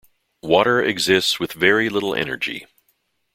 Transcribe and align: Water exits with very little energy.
Water 0.41 0.83
exits 0.83 1.39
with 1.39 1.53
very 1.53 1.87
little 1.87 2.15
energy. 2.15 2.65